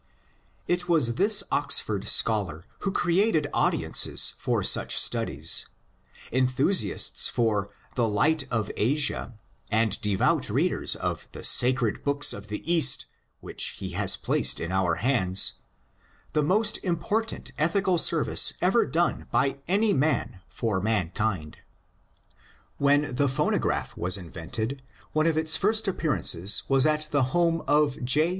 It 0.67 0.89
was 0.89 1.13
this 1.13 1.43
Oxford 1.51 2.07
scholar 2.07 2.65
who 2.79 2.91
created 2.91 3.45
audiences 3.53 4.33
for 4.39 4.63
such 4.63 4.97
studies, 4.97 5.67
enthusiasts 6.31 7.27
for 7.27 7.69
*' 7.83 7.93
The 7.93 8.07
Light 8.07 8.45
of 8.49 8.71
Asia," 8.77 9.37
and 9.69 10.01
devout 10.01 10.49
readers 10.49 10.95
for 10.99 11.17
the 11.33 11.43
Sacred 11.43 12.03
Books 12.03 12.33
of 12.33 12.47
the 12.47 12.63
East 12.65 13.05
which 13.41 13.75
he 13.77 13.91
has 13.91 14.15
placed 14.17 14.59
in 14.59 14.71
our 14.71 14.95
hands— 14.95 15.59
the 16.33 16.41
most 16.41 16.79
important 16.83 17.51
ethi 17.57 17.85
cal 17.85 17.99
service 17.99 18.53
ever 18.59 18.87
done 18.87 19.27
by 19.29 19.59
any 19.67 19.93
man 19.93 20.41
for 20.47 20.81
mankind. 20.81 21.59
When 22.79 23.13
the 23.13 23.29
phonograph 23.29 23.95
was 23.95 24.17
invented, 24.17 24.81
one 25.11 25.27
of 25.27 25.37
its 25.37 25.55
first 25.55 25.87
appear 25.87 26.13
ances 26.13 26.63
was 26.67 26.87
at 26.87 27.11
the 27.11 27.21
house 27.35 27.61
of 27.67 28.03
J. 28.03 28.29